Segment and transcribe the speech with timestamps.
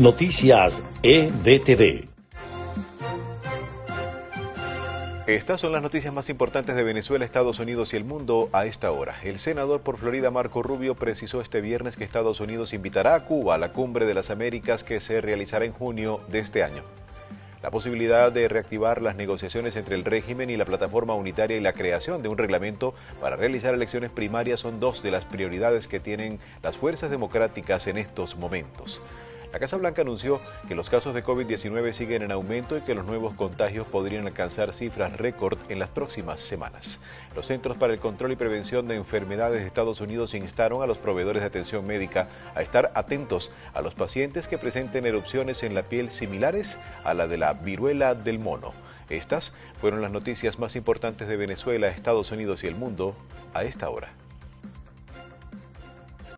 [0.00, 2.08] Noticias EDTV.
[5.26, 8.90] Estas son las noticias más importantes de Venezuela, Estados Unidos y el mundo a esta
[8.92, 9.16] hora.
[9.22, 13.56] El senador por Florida Marco Rubio precisó este viernes que Estados Unidos invitará a Cuba
[13.56, 16.82] a la Cumbre de las Américas que se realizará en junio de este año.
[17.62, 21.74] La posibilidad de reactivar las negociaciones entre el régimen y la plataforma unitaria y la
[21.74, 26.38] creación de un reglamento para realizar elecciones primarias son dos de las prioridades que tienen
[26.62, 29.02] las fuerzas democráticas en estos momentos.
[29.52, 33.04] La Casa Blanca anunció que los casos de COVID-19 siguen en aumento y que los
[33.04, 37.00] nuevos contagios podrían alcanzar cifras récord en las próximas semanas.
[37.34, 40.98] Los Centros para el Control y Prevención de Enfermedades de Estados Unidos instaron a los
[40.98, 45.82] proveedores de atención médica a estar atentos a los pacientes que presenten erupciones en la
[45.82, 48.72] piel similares a la de la viruela del mono.
[49.08, 53.16] Estas fueron las noticias más importantes de Venezuela, Estados Unidos y el mundo
[53.52, 54.12] a esta hora.